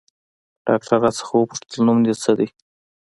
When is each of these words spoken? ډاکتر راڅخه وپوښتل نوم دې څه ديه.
ډاکتر 0.67 0.97
راڅخه 1.03 1.33
وپوښتل 1.37 1.79
نوم 1.87 1.99
دې 2.05 2.13
څه 2.23 2.31
ديه. 2.39 2.49